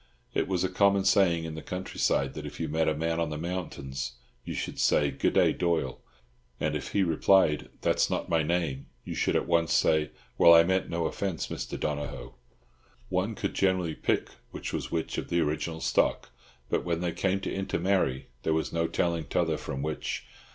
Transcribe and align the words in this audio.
It 0.33 0.47
was 0.47 0.63
a 0.63 0.67
common 0.69 1.05
saying 1.05 1.43
in 1.43 1.53
the 1.53 1.61
country 1.61 1.99
side 1.99 2.33
that 2.33 2.45
if 2.47 2.59
you 2.59 2.67
met 2.67 2.87
a 2.87 2.95
man 2.97 3.19
on 3.19 3.29
the 3.29 3.37
mountains 3.37 4.13
you 4.43 4.55
should 4.55 4.79
say, 4.79 5.11
"Good 5.11 5.33
day, 5.35 5.53
Doyle," 5.53 6.01
and 6.59 6.75
if 6.75 6.93
he 6.93 7.03
replied, 7.03 7.69
"That's 7.81 8.09
not 8.09 8.27
my 8.27 8.41
name," 8.41 8.87
you 9.03 9.13
should 9.13 9.35
at 9.35 9.45
once 9.45 9.71
say, 9.71 10.09
"Well, 10.39 10.55
I 10.55 10.63
meant 10.63 10.89
no 10.89 11.05
offence, 11.05 11.49
Mr. 11.49 11.79
Donohoe." 11.79 12.33
One 13.09 13.35
could 13.35 13.53
generally 13.53 13.93
pick 13.93 14.29
which 14.49 14.73
was 14.73 14.89
which 14.89 15.19
of 15.19 15.29
the 15.29 15.41
original 15.41 15.81
stock, 15.81 16.31
but 16.67 16.83
when 16.83 17.01
they 17.01 17.11
came 17.11 17.39
to 17.41 17.53
intermarry 17.53 18.25
there 18.41 18.55
was 18.55 18.73
no 18.73 18.87
telling 18.87 19.25
t'other 19.25 19.55
from 19.55 19.83
which. 19.83 20.25